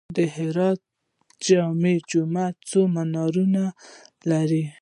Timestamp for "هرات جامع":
0.35-1.97